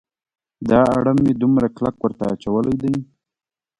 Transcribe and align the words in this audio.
دا 0.69 0.81
اړم 0.97 1.17
مې 1.23 1.33
دومره 1.41 1.67
کلک 1.77 1.95
ورته 2.01 2.23
اچولی 2.33 2.75
دی. 2.81 2.93